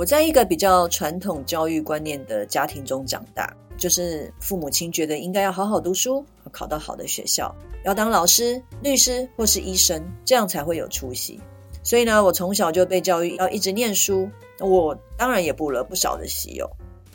[0.00, 7.54] 我在一个比较传统教育观念的家庭中长大，就是父母亲觉得应该要好好读书，考到好的学校，
[7.84, 11.38] 要当老师、律师或是医生，这样才会有出息。
[11.82, 14.26] 所以呢，我从小就被教育要一直念书，
[14.60, 16.70] 我当然也补了不少的习哦。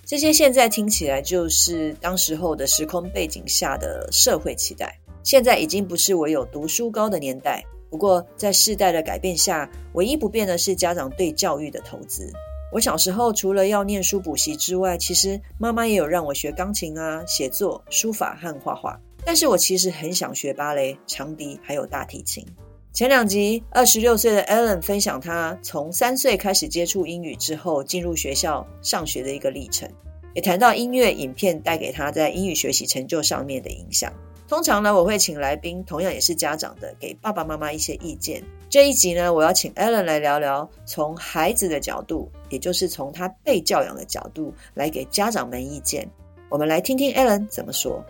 [0.05, 7.65] 这些现在听起来就是当时候的时空背景下的社会期待，现在已经不是唯有读书高的年代。
[7.89, 12.31] 不过在世代的改变下，唯一不变的是家长对教育的投资。
[12.75, 18.99] 我小时候除了要念书补习之外，其实妈妈也有让我学钢琴啊、写作、书法和画画。
[19.23, 22.45] 但是我其实很想学芭蕾、长笛还有大提琴。
[22.91, 29.89] 前两集，二十六岁的 Ellen 分享她从三岁开始接触英语之后，进入学校上学的一个历程，
[30.33, 34.11] 也谈到音乐、影片带给她在英语学习成就上面的影响。
[34.47, 38.43] 通常呢，我会请来宾，同样也是家长的，给爸爸妈妈一些意见。
[38.69, 46.07] 这一集呢，我要请 Allen 来聊聊，从孩子的角度，也就是从他被教养的角度，来给家长们意见。
[46.47, 48.05] 我们来听听 Allen 怎么说。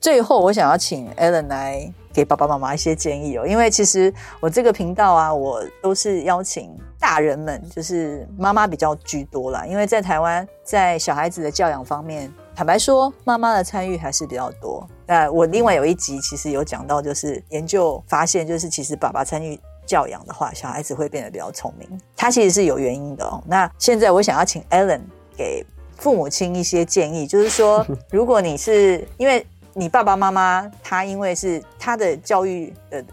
[0.00, 9.64] 最后，我想要请 Allen 来给爸爸妈妈一些建议哦，因为其实我这个频道啊，我都是邀请大人们，就是妈妈比较居多啦。
[9.64, 14.84] 因为在台湾，在小孩子的教养方面，坦白说，妈妈的参与还是比较多。
[15.06, 19.56] 那我另外有一集其实有讲到，就是研究发现，就是其实爸爸参与
[19.86, 21.88] 教养的话，小孩子会变得比较聪明。
[22.16, 23.40] 他其实是有原因的哦。
[23.46, 25.02] 那现在我想要请 Ellen
[25.36, 25.64] 给
[25.96, 29.46] 父母亲一些建议，就是说， 如果你是因为。
[29.78, 33.04] 你爸爸妈妈他因为是他的教育的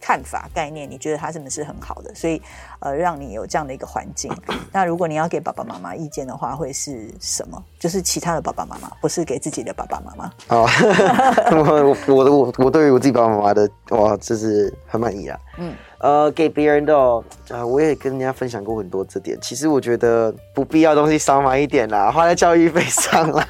[0.00, 2.40] 看法概念，你觉得他真的是很好的，所以
[2.80, 4.32] 呃让你有这样的一个环境。
[4.72, 7.62] 那如果你要给爸爸妈妈意见的话，会是什么？
[7.78, 10.32] 就是其他的爸爸妈妈，不是给自己的爸爸妈妈。
[10.48, 10.68] 哦，
[11.52, 15.38] 我我我我我对于我自己爸爸妈妈的哇，就是很满意啊。
[15.58, 15.74] 嗯。
[16.00, 19.36] 呃，给别人的哦，呃，我也跟人家分享过很多这点。
[19.40, 23.44] 其实我觉得不必要的东西少买一点啦，花在教育费上啦。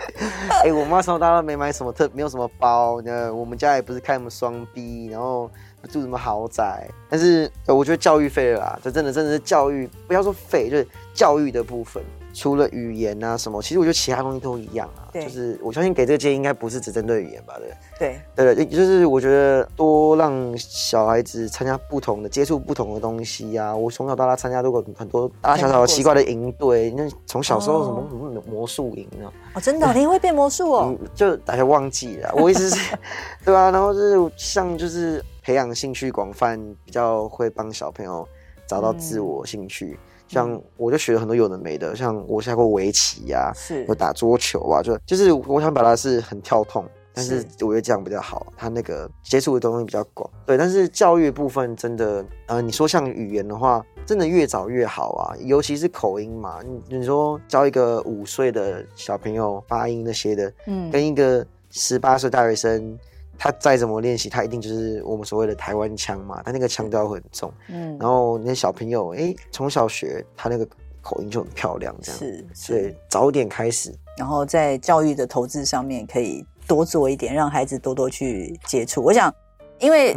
[0.62, 3.00] 哎、欸，我妈从小到大没买什么特，没有什么包。
[3.00, 5.50] 那我们家也不是开什么双 B，然后
[5.88, 6.88] 住什么豪宅。
[7.08, 12.02] 但是我觉得教育费啦，这真的真的是教育，不要说费，就是教育的部分。
[12.36, 15.06] 除了语言啊什么，其实我觉得其他东西都一样啊。
[15.12, 17.54] 对，就是我相信给这个建议应该不是只针对语言吧？
[17.96, 23.76] 对，对，对，就是我觉得多让小孩子参加不同的、接触不同的东西呀、啊。
[23.76, 29.30] 我从小到大参加都有很多大大小小的奇怪的营队，那从小时候什么、哦、什么魔术营啊？
[29.54, 30.92] 哦，真的， 你会变魔术哦？
[31.14, 32.96] 就大家忘记了，我一直是，
[33.46, 38.26] 对啊，然后就是像就是培养兴趣广泛，比较会帮小朋友
[38.66, 39.98] 找到自我兴趣。
[40.00, 40.10] 嗯。
[40.26, 47.44] 像我就学了很多有的没的，像我下过围棋呀，是，我打桌球啊，就就是我想表达是很跳痛，但是。
[47.60, 62.98] 我觉得这样比较好，他那个接触的东西比较广，对，但是教育部分真的，呃，你说像语言的话，真的越早越好啊，尤其是口音嘛，你你说教一个五岁的小朋友发音那些的，嗯，跟一个十八岁大学生。
[63.38, 67.52] 他再怎么练习，他一定就是我们所谓的台湾腔嘛，他那个腔调会很重。
[67.68, 70.66] 嗯，然后那些小朋友，哎，从小学他那个
[71.02, 79.02] 口音就很漂亮，这样是，所以早点开始，然后在教育的投资上面可以多做一点，让孩子多多去接触。
[79.02, 79.34] 我想，
[79.80, 80.16] 因为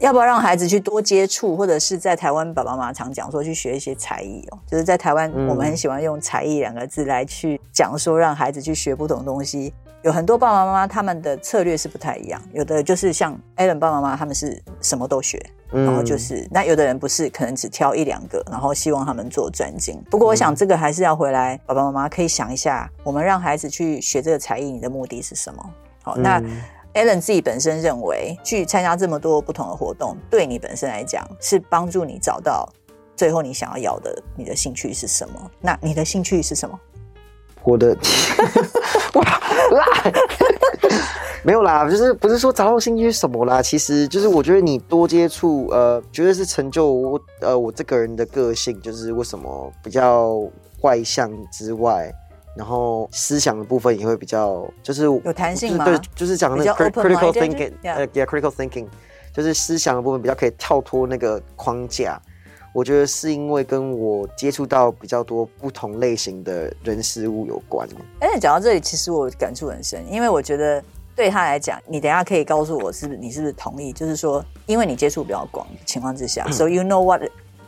[0.00, 9.72] 要不要让孩子去多接触，或者是在台湾爸爸妈妈常讲说去学一些才艺哦，就是在台湾我们很喜欢用才艺两个字来去讲说让孩子去学不同东西。
[10.06, 12.40] 有很多爸爸妈妈，他们的策略是不太一样。
[12.52, 15.36] 有的就是像 Ellen 爸爸妈妈，他们是什么都学，
[15.72, 20.00] 然后就是那有的人不是，可能只挑一两个，然后希望他们做专精。
[20.08, 25.70] 不过我想这个还是要回来，爸爸妈妈可以想一下，我们让孩子去学这个才艺，你的目的是什么？
[26.04, 26.40] 好，那
[26.94, 32.72] Ellen 自己本身认为，去参加这么多不同的活动，对你本身来讲是帮助你找到
[33.16, 35.50] 最后你想要要的，你的兴趣是什么？
[35.60, 36.78] 那你的兴趣是什么？
[37.66, 37.96] 我的
[39.14, 39.84] 哇啦，
[41.42, 50.40] 没有啦，就是不是说找到兴趣什么啦，其实就是我觉得你多接触，呃，绝对是成就我，呃，我这个人的个性，就是为什么比较
[50.82, 52.12] 外向之外，
[52.56, 55.84] 然后思想的部分也会比较就是有弹性吗？
[55.84, 58.86] 对，就是讲那个 critical thinking，呃，yeah，critical thinking，
[59.32, 62.20] 就是思想的部分比较可以跳脱那个框架。
[62.76, 67.88] 我觉得是因为跟我接触到比较多不同类型的人事物有关。
[68.20, 70.84] 哎，讲到这里，其实我感触很深，因为我觉得
[71.14, 73.94] 对他来讲，你等下可以告诉我是不是你是不是同意？
[73.94, 77.22] 就是说，因为你接触比较广的情况之下， so you know what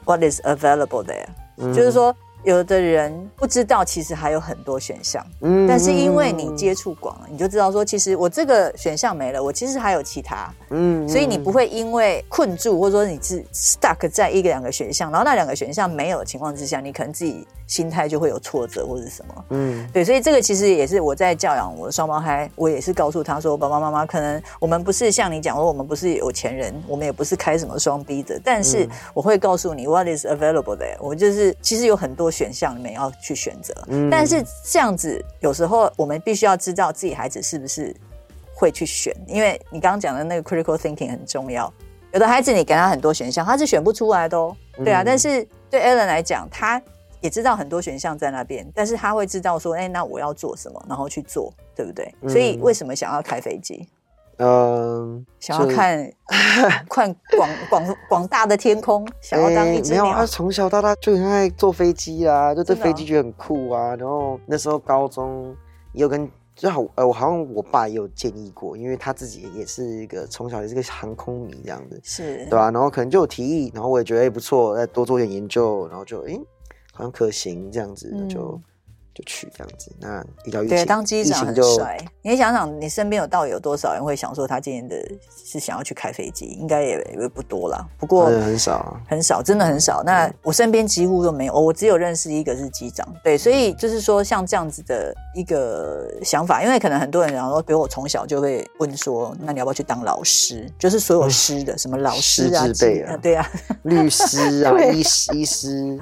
[0.04, 1.24] what is available there，
[1.56, 2.14] 嗯，就是说。
[2.44, 5.24] 有的人不知道，其实还有很多选项。
[5.40, 10.48] 嗯，但是因为你接触广了，你就知道说，其实我这个选项没了，我其实还有其他。
[10.70, 19.44] 嗯，所以你不会因为困住，或者说你是 stuck 在一个两个选项，然后那两个选项没有的情况之下，你可能自己心态就会有挫折或者什么。
[19.50, 32.27] 嗯，对，所以这个其实也是我在教养我的双胞胎，我也是告诉他说，爸爸妈妈可能我们不是像你讲说，我们不是有钱人，我们也不是开什么双逼的，但是我会告诉你 what is available there，我就是其实有很多。
[32.30, 37.94] 选项里面要去选择，嗯，但是这样子有时候我们必须要知道自己孩子是不是
[38.54, 41.72] 会去选，因为你刚刚讲的那个 critical thinking 很重要。
[42.12, 45.02] 有的孩子你给他很多选项，他是选不出来的哦，对啊。
[45.04, 46.80] 但是对 Alan 来讲，他
[47.20, 52.14] 也知道很多选项在那边，但是他会知道说，哎，那我要做什么，然后去做，对不对？
[52.26, 53.86] 所以为什么想要开飞机？
[54.38, 56.12] 嗯，想要看
[56.88, 60.04] 看广广广大的天空，想要当一只鸟。
[60.04, 63.96] 没有，他从小到大就很爱坐飞机啊，就对飞机觉得很酷啊。
[63.96, 65.54] 然后那时候高中
[65.92, 72.70] 也有跟就好，呃，我好像我爸也有建议过，因为他自己也是一个从小也是个航空迷这样子，是对吧？
[72.70, 76.38] 然后可能就有提议，然后我也觉得哎不错，再多做点研究，然后就哎
[76.92, 78.60] 好像可行这样子，那就。
[79.18, 81.98] 就去这样子，那遇到疫情，对，当机长很帅。
[82.22, 84.94] 你想想，你身边有到底有多少人会想说他今天的
[85.44, 86.46] 是想要去开飞机？
[86.46, 87.84] 应该也也不多啦。
[87.98, 90.04] 不过很少，很少，真的很少。
[90.04, 93.04] 那我身边几乎都没有，我只有认识一个是机长。
[93.24, 100.70] 对，所以就是说，像这样子的一个想法，因为可能很多人然后比如我从小就会问说，那你要不要去当老师？
[100.78, 103.50] 就是所有师的，什么老师啊，辈啊 对啊，
[103.82, 105.98] 律师啊，医师医师，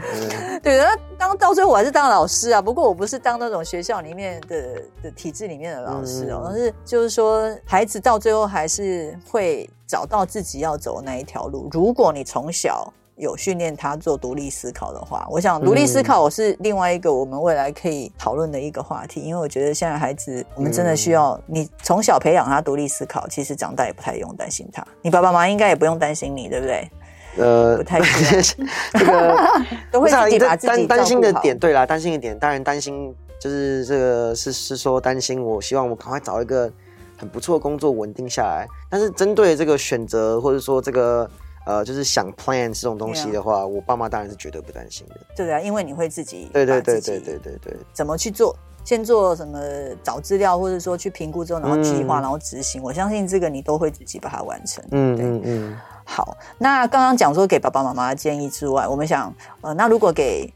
[0.62, 2.60] 对，那当到最后我还是当老师啊。
[2.60, 3.05] 不过我不。
[3.06, 11.68] 不是当那种学校里面的的体制里面的老师哦，而、嗯、是就是说，孩子到最后还是会找到自己要走的那一条路。
[11.70, 19.20] 如果你从小有训练他做独立思考的话，我想独立思考我是另外一个我们未来可以讨论的一个话题。
[19.20, 24.84] 因为我觉得现在孩子，我们真的需要你从小培养他独立思考，其实长大也不太用担心他。
[25.00, 26.90] 你爸爸妈妈应该也不用担心你，对不对？
[27.36, 28.00] 呃，不太
[28.92, 29.36] 这个
[29.92, 36.70] 都会自己把自己担担心的点，对啦，担心的点，当然担心就是这个是是说担心，我希望我赶快找一个
[37.18, 38.66] 很不错的工作稳定下来。
[38.90, 41.28] 但是针对这个选择或者说这个
[41.66, 45.16] 呃，就是想 plan 这种东西的话，我爸妈当然是绝对不担心的。
[45.36, 48.56] 对啊，因为你会自己对对对对对对对怎么去做，
[48.86, 49.60] 先做什么
[50.02, 52.80] 找资料，或者说去评估之后，然后计划，然后执行。
[52.80, 54.82] 我相信这个你都会自己把它完成。
[54.92, 55.78] 嗯嗯嗯。
[56.04, 60.48] 好，那刚刚讲说给爸爸妈妈的建议之外，我们想，呃，那如果给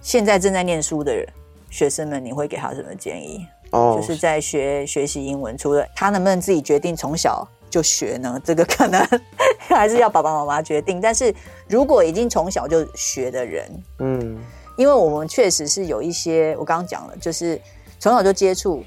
[0.00, 1.24] 现在正在念书的人
[1.70, 3.46] 学生们，你会给他什么建议？
[3.70, 8.40] 哦，就是在学学习英文，除了他能不能自己决定从小就学呢？
[8.44, 9.00] 这个可能
[9.70, 11.00] 还是要爸爸妈妈决定。
[11.00, 11.32] 但是
[11.68, 14.36] 如果已经从小就学的人，嗯，
[14.82, 17.56] 因为我们确实是有一些，我刚刚讲了，就是
[18.00, 18.82] 从小就接触，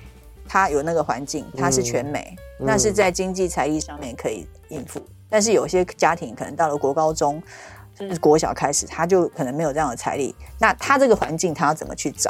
[0.45, 4.99] 他有那个环境，他是全美，嗯，那是在经济财力上面可以应付。
[5.29, 7.41] 但是有些家庭可能到了国高中，
[7.97, 10.35] 甚至国小开始，他就可能没有这样的财力。
[10.59, 12.29] 那他这个环境，他要怎么去找？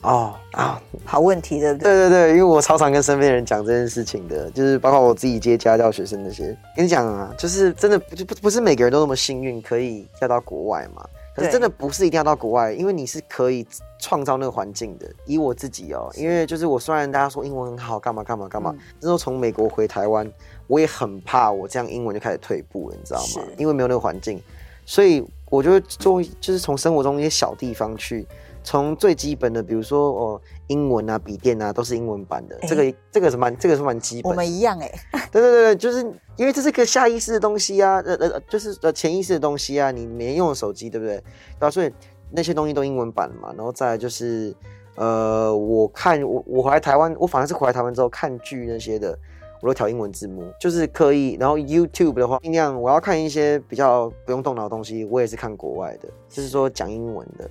[0.00, 1.92] 哦啊，好问题，对不对？
[1.92, 11.06] 对对对，因为我超常跟身边人讲这件事情的，就是包括我自己接家教学生那些，跟你讲啊，就是真的不不不是每个人都那么幸运可以嫁到国外嘛。
[11.34, 13.66] 可是真的不是一定要到国外，因为你是可以
[13.98, 15.10] 创造那个环境的。
[15.24, 20.30] 以我自己哦，因为就是我虽然大家说英文很好，干嘛干嘛干嘛，那时候从美国回台湾。
[20.68, 23.42] 我也很怕，我这样英文就开始退步了，你知道吗？
[23.58, 24.40] 因为没有那个环境，
[24.86, 28.26] 所以我就会做就是从生活中一些小地方去，
[28.62, 34.30] 从最基本的，比如说哦，英文啊，笔电啊，都是英文版的，欸、这个这个是蛮这个是蛮基本。
[34.30, 36.00] 我们一样哎、 欸，对对对对，就是
[36.36, 41.22] 因为这是个下意识的东西啊，呃呃，就是呃潜意识的东西啊，你每天用的手机对不对？
[41.58, 41.92] 对啊，所以
[42.30, 44.54] 那些东西都英文版嘛，然后再来就是
[44.96, 49.18] 呃，我看我我回来台湾，我反而是回来台湾之后看剧那些的。
[49.60, 51.36] 我都调英文字幕，就是刻意。
[51.38, 57.48] 然后 YouTube 的话，尽量我要看一些比较不用动脑的东西，我也是看国外的，就是说讲英文的，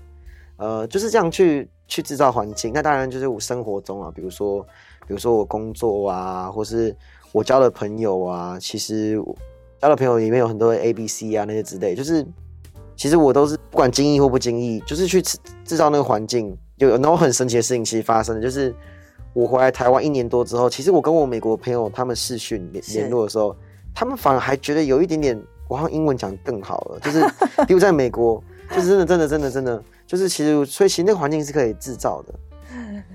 [0.62, 2.72] 呃，就是这样去去制造环境。
[2.72, 4.62] 那当然就是我生活中啊，比如说，
[5.08, 6.96] 比如说我工作啊，或是
[7.32, 9.36] 我交的朋友啊，其实我
[9.82, 12.24] 交的朋友里面有很多 A、B、C 啊那些之类，就是
[12.96, 16.56] 其实我都是不管经意或不经意，就是去制制造那个环境。
[16.78, 18.74] 有然后很神奇的事情其实发生了，就是
[19.34, 23.56] 我回来台湾一年多之后，其实我跟我美国朋友他们视讯联联络的时候，
[23.94, 27.24] 他们反而还觉得有一点点，我好像英文讲更好了，就是
[27.68, 28.44] 比如在美国，
[28.76, 32.34] 就是真的真的真的真的，就是其实所以其实那个环境是可以制造的。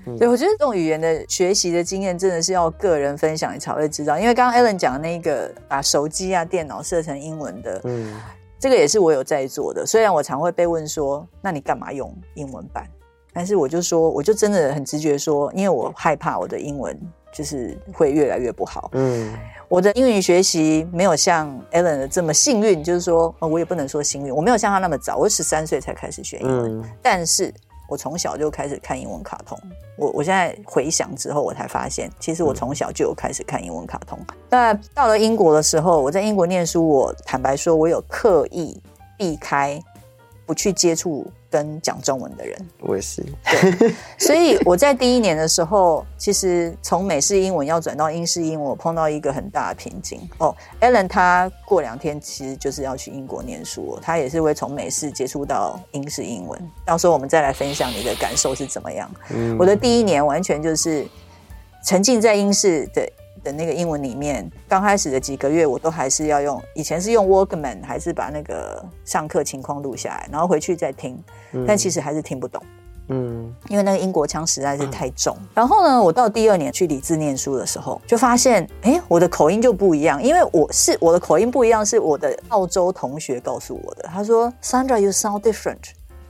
[0.17, 4.17] 对，我觉得这种语言的学习的经验真的是要个人分享你才会知道。
[4.17, 8.15] 因为刚刚 Alan 讲的那个把手机啊、电脑设成英文的，嗯，
[8.57, 9.85] 这个也是我有在做的。
[9.85, 12.87] 虽然我常会被问说，那你干嘛用英文版？
[13.31, 16.99] 但是我就说，我就真的很直觉说，因为我害怕我的英文
[17.31, 18.89] 就是会越来越不好。
[18.93, 19.33] 嗯，
[19.67, 27.53] 我的英语学习没有像的这么幸运，就是说，我也不能说幸运，我没有像他那么早，我十三岁才开始学英文，嗯，但是。
[27.89, 29.57] 我从小就开始看英文卡通。
[29.95, 34.19] 我我现在回想之后，我才发现，其实我从小就有开始看英文卡通。
[34.49, 38.77] 但到了英国的时候，我在英国念书，我坦白说，我有刻意
[39.17, 39.81] 避开，
[40.45, 41.25] 不去接触。
[41.49, 43.23] 跟讲中文的人，我也是。
[43.45, 50.19] 对， 所以我在第一年的时候，其实从美式英文要转到英式英文，我碰到一个很大的瓶颈。
[50.39, 56.59] 哦，Alan 他过两天其实就是要去英国念书，他也是会从美式接触到英式英文。
[56.85, 59.09] 到时候我们再来分享你的感受是怎么样。
[59.29, 61.07] 嗯，我的第一年完全就是
[61.85, 63.07] 沉浸在英式的。
[63.47, 71.17] 的那个英文里面，刚开始的几个月，我都还是要用，以前是用 Walkman，还是把那个上课情况录下来，然后回去再听，
[71.53, 72.61] 嗯、但其实还是听不懂，
[73.07, 75.33] 嗯，因为那个英国腔实在是太重。
[75.39, 85.77] 嗯、然后呢，我到第二年去理智念书的时候，就发现，哎，我的口音就不一样，因为我是我的口音不一样，是我的澳洲同学告诉我的，他说，Sandra，you sound different，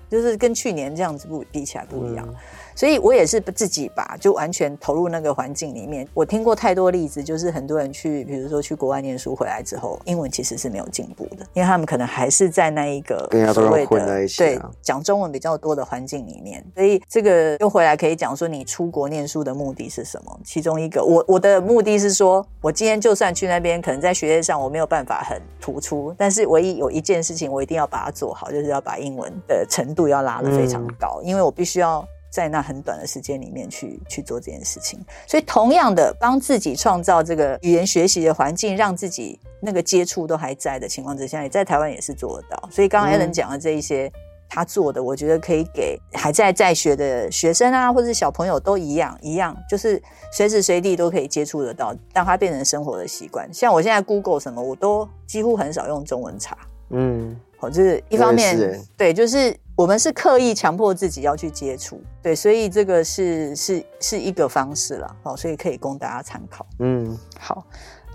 [0.07, 2.23] 就是跟去年这样子不比起来不一样。
[2.29, 2.35] 嗯
[2.77, 6.07] 所以我也是自己吧，就完全投入那个环境里面。
[6.13, 16.63] 我听过太多例子，就是很多人去，比如说去国外念书回来之后，英文其实是没有进步的，因为他们可能还是在那一个所谓的对讲中文比较多的环境里面。
[16.75, 20.39] 所以这个又回来可以讲说，你出国念书的目的是什么？
[20.45, 32.07] 其中一个，我我的目的是说，我今天就算去那边，可能在学业上我没有办法很突出，但是唯一有一件事情我一定要把它做好，就是要把英文的程度要拉得非常高，因为我必须要。
[32.37, 42.69] 在那很短的时间里面去去做这件事情，所以同样的帮自己创造这个语言学习的环境，让自己那个接触都还在的情况之下，也在台湾也是做得到。
[42.71, 44.11] 所以刚刚 Alan 讲的这一些，
[44.47, 49.99] 他做的，我觉得可以给还在在学的学生啊，或者是小朋友都一样一样，就是
[50.31, 53.51] 随时随地都可以接触得到，让它变成生活的习惯。
[53.51, 56.55] 像我现在 Google 什么，我都几乎很少用中文查。
[56.91, 59.57] 嗯，好，就是一方面，对，就是。
[59.77, 66.65] 我们是刻意强迫自己要去接触，对，所以这个是是是一个方式了，好，所以可以供大家参考。
[66.79, 67.63] 嗯，好，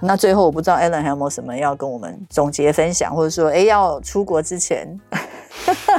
[0.01, 5.01] 那最后我不知道 Alan 还有没有什么要跟我们总结分享，或者说，哎，要出国之前，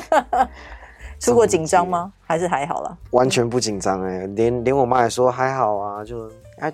[1.18, 2.12] 出国紧张吗？
[2.26, 2.98] 还是还好了？
[3.12, 6.30] 完全不紧张哎，连连我妈也说还好啊，就
[6.60, 6.74] 哎，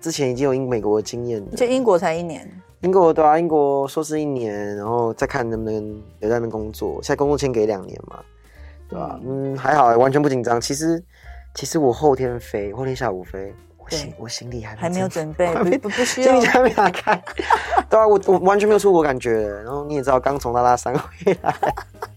[0.00, 2.50] 之前已经有英美国的经验，就英国才一年。
[2.84, 5.82] 英国对啊，英国硕士一年，然后再看能不能
[6.20, 7.00] 留在那边工作。
[7.02, 8.18] 现在工作签给两年嘛，
[8.90, 9.18] 对吧？
[9.24, 10.60] 嗯，嗯，还好，完全不紧张。
[10.60, 11.02] 其实，
[11.54, 15.46] 其实我后天飞，后天下午飞，我行，我行李还没还没有准备，
[15.78, 17.18] 不不需要，行李还没打开。
[17.88, 19.48] 对啊，我我完全没有出国感觉。
[19.62, 21.54] 然后你也知道，刚从拉拉山回来。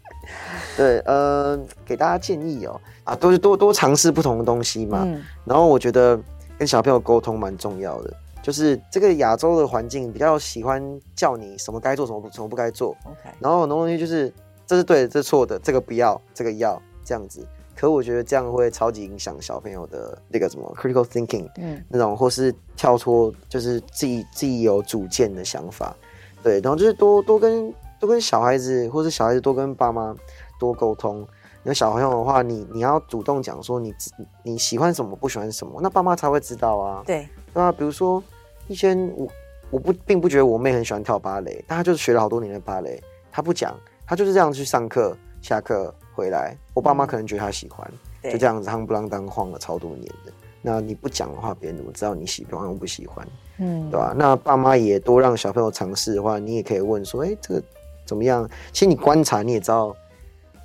[0.76, 5.04] 对，呃，给大家建议哦，啊，都是多多尝试不同的东西嘛。
[5.06, 5.24] 嗯。
[5.46, 6.20] 然后我觉得
[6.60, 8.14] 跟小朋友沟通蛮重要的。
[8.48, 10.82] 就是这个亚洲的环境比较喜欢
[11.14, 13.30] 叫你什么该做什么不什么不该做，OK。
[13.42, 14.34] 然后很多东西就是
[14.66, 17.46] 这是对的，这是错的，这个不要，这个要这样子。
[17.76, 25.94] 可我觉得这样会超级影响小朋友的那个什么 critical thinking，嗯，那种或是跳脱，就是自己自己有主见的想法。
[26.42, 30.16] 对，然后就是多多跟多跟小孩子，或是小孩子多跟爸妈
[30.58, 31.28] 多沟通。
[31.64, 33.94] 有小朋友的话，你你要主动讲说你
[34.42, 37.04] 你喜欢什么，不喜欢什么，那爸妈才会知道啊。
[37.06, 38.24] 对，对啊，比如说。
[38.68, 39.28] 以前我
[39.70, 43.02] 我不并不觉得我妹很喜欢跳芭蕾，但她就是学了好多年的芭蕾。
[43.32, 46.56] 她不讲，她就是这样去上课、下课回来。
[46.74, 47.90] 我爸妈可能觉得她喜欢，
[48.24, 50.32] 嗯、就这样子夯不啷当晃了超多年的。
[50.62, 53.26] 那你不讲的话，别人怎么知道你喜欢或不喜欢？
[53.60, 54.14] 嗯，对吧？
[54.18, 57.64] 那爸妈也多让小朋友尝试的话，你也可以问说：“哎、欸，这个
[58.06, 59.96] 怎么样？”其实你观察，你也知道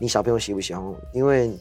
[0.01, 0.83] 你小朋友喜不喜欢，
[1.13, 1.53] 因为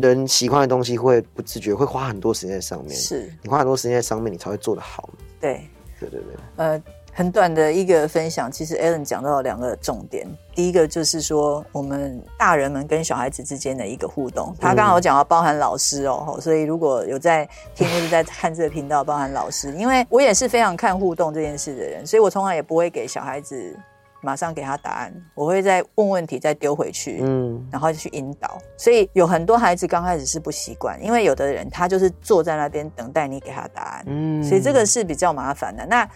[0.00, 2.94] 人喜欢的东西会不自觉会花很多时间在上面。
[2.94, 5.10] 是你花很多时间在上面，你才会做得好。
[5.40, 5.68] 对，
[5.98, 6.82] 对对对，呃，
[7.12, 10.26] 很短的一个分享，其实 Alan 讲到了两个重点。
[10.54, 14.54] 第一个就是说，我们大人们跟小孩子之间的一个互动。
[14.60, 23.76] 他刚刚有讲到包含老师哦，所以如果有在听或者在看这个频道，包含老师，因为我也是非常看互动这件事的人，所以我从来也不会给小孩子
[24.22, 28.58] 马上给他答案，我会再问问题，再丢回去，嗯，然后去引导。
[28.76, 35.86] 所以有很多孩子刚开始是不习惯，因为有的人他就是坐在那边等待你给他答案，嗯，所以这个是比较麻烦的。
[35.86, 36.08] 那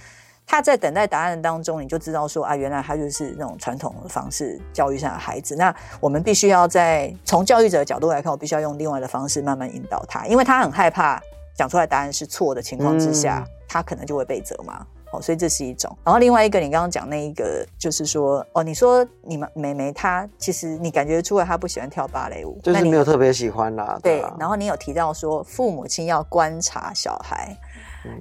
[0.47, 5.57] 他在等待答案当中，你就知道说啊，原来他就是那种传统的方式教育下的孩子。
[5.57, 11.19] 那我们必须要在从教育者的角度来看，我必须要用另外的方式慢慢引导他，因为他很害怕
[11.57, 14.85] 讲出来答案是错的情况之下，嗯、他可能就会被责骂。
[15.15, 15.97] 哦，所以这是一种。
[16.05, 23.99] 然后另外一个，你刚刚讲那一个，就是说，哦，你说你们妹妹她其实你感觉出来她不喜欢跳芭蕾舞，就是没有特别喜欢啦。
[24.03, 27.57] 对，对，然后你有提到说父母亲要观察小孩。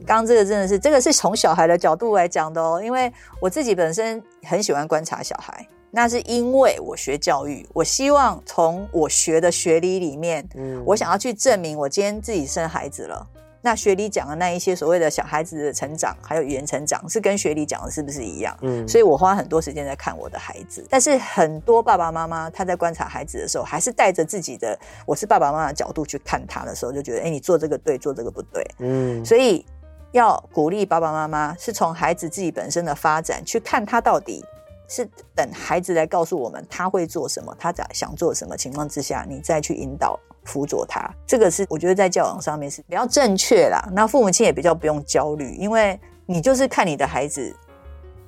[0.05, 13.27] 刚刚这个真的是，这个是从小孩的角度来讲的哦，因为我自己本身很喜欢观察小孩，那是因为我学教育，我希望从我学的学理里面，嗯，我想要去证明我今天自己生孩子了，
[13.63, 18.55] 那学理讲的那一些所谓的小孩子的成长，还有语言成长，是跟学理讲的是不是一样？
[18.61, 29.65] 嗯，所以我花很多时间在看我的孩子，但是很多爸爸妈妈他在观察孩子的时候，还是带着自己的我是爸爸妈妈的角度去看他的时候，就觉得，哎，你做这个对，做这个不对，嗯，所以。
[30.13, 34.45] 要鼓励爸爸妈妈是从孩子自己本身的发展去看他到底
[34.87, 35.03] 是
[35.33, 41.09] 等孩子来告诉我们他会做什么，他在想做什么情况之下，你再去引导辅佐他。
[41.25, 43.83] 这个是我觉得在教养上面是比较正确啦。
[43.91, 47.55] 那父母亲也比较不用焦虑，因为你就是看你的孩子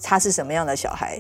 [0.01, 1.19] 他是什么样的小孩，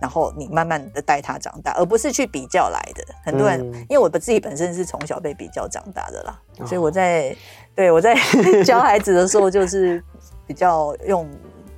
[0.00, 3.04] 然后你慢慢的带他长大，而不是去比较来的。
[3.24, 7.36] 很多人、嗯、因为我自己本身是从小被比较长大的啦，哦、所以我在。
[7.76, 8.14] 对，我在
[8.64, 10.00] 教孩子的时候，就是
[10.46, 11.28] 比较用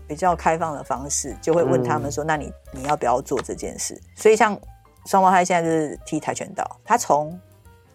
[0.06, 4.54] 比较开放的方式，就会问他们说：“嗯、那你你要不要做这件事？”所以像
[5.06, 7.40] 双胞胎现在就是踢跆拳道，他从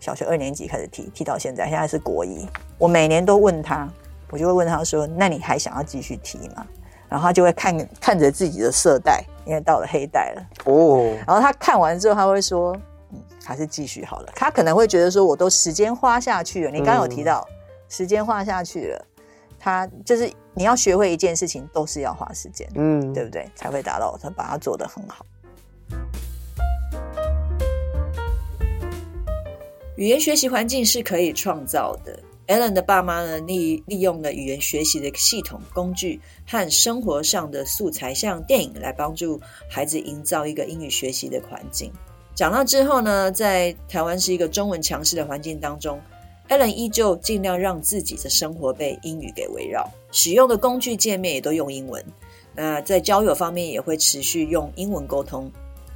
[0.02, 2.46] 小学二年级开始踢，踢到现在，现在是国一。
[2.78, 3.88] 我每年都问他，
[4.32, 6.66] 我就会问他说：“那你还想要继续踢吗？”
[7.08, 11.16] 然后他就会看看着自己的色带，因为到了黑带了哦。
[11.26, 12.76] 然后他看完之后，他会说
[13.14, 17.48] ：“嗯，还是继续好了。”他可能会觉得说：“我都时间花下去了。”你刚刚有提到。
[17.50, 17.56] 嗯
[17.92, 19.06] 时间花下去了，
[19.60, 23.46] 他就是你要学会一件事情，都是要花时间，嗯，对不对？
[23.54, 25.26] 才会达到他把它做得很好。
[30.02, 32.20] 语言学习环境是可以创造的。
[32.48, 41.92] Ellen 的爸妈呢，利利用了语言学习的系统工具和生活上的素材，像电影来帮助孩子营造一个英语学习的环境。
[42.34, 46.02] 长大之后呢，在台湾是一个中文强势的环境当中。
[46.50, 52.04] Ellen 依旧尽量让自己的生活被英语给围绕，使用的工具界面也都用英文。
[52.56, 55.50] 那在交友方面也会持续用英文沟通。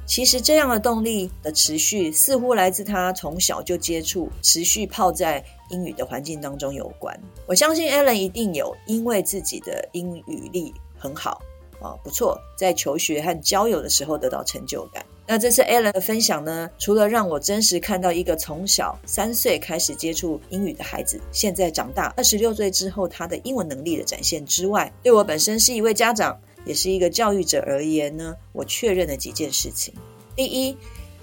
[0.06, 7.18] 其实这样的动力的持续，似乎来自他从小就接触、持续泡在英语的环境当中有关。
[7.46, 11.42] 我相信 Alan 一定有因为自己的英语力很好
[11.80, 15.04] 啊，不错，在求学和交友的时候得到成就感。
[15.26, 29.94] 那这次 Alan 的分享呢，除了让我真实看到一个从小三岁开始接触英语的孩子，现在长大二十六岁之后他的英文能力的展现之外，对我本身是一位家长，也是一个教育者而言呢，我确认了几件事情。
[30.34, 30.76] 第一，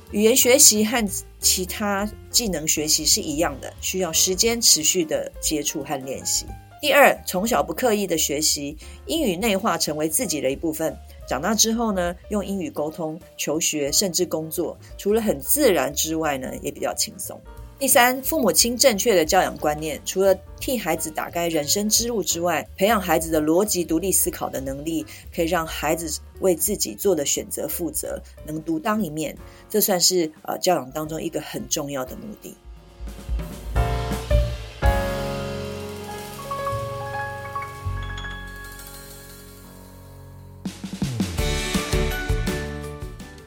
[0.10, 1.08] 语言学习和
[1.40, 6.46] 其他技能学习是一样的，需要时间持续的接触和练习。
[6.82, 8.76] 第二，从小不刻意的学习，
[9.06, 10.98] 英语内化成为自己的一部分。
[11.26, 17.40] 长大之后呢，用英语沟通、求学甚至工作，除了很自然之外呢，也比较轻松。
[17.84, 29.36] 第三，父母亲正确的教养观念，除了替孩子打开人生之路之外，培养孩子的逻辑独立思考的能力，可以让孩子为自己做的选择负责，能独当一面。
[29.70, 32.56] 这算是呃教养当中一个很重要的目的。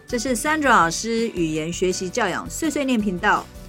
[0.07, 3.45] 这是 Sandra 老师语言学习教养碎碎念频道，